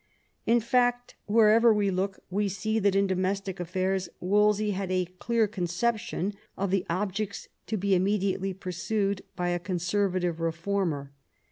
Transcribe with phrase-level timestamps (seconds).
[0.47, 5.47] In fact, wherever we look, we see that in domestic affairs Wolsey had a clear
[5.47, 11.13] conception of the objects to be immediately pursued by a conservative reformer.